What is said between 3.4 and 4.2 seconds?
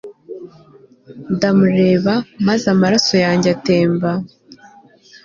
atemba